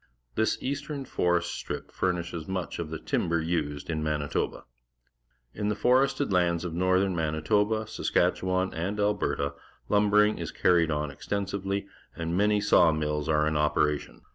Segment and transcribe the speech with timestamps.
[0.33, 4.63] This east ern forest strip furnishes much of the timber used in ^Manitoba.
[5.53, 9.53] In the forested lands of northern Manitoba, Saskatchewan, and Alberta,
[9.89, 11.85] lumbering is carried on extensively,
[12.15, 14.21] and jTiany_§aw mill.s are in operation.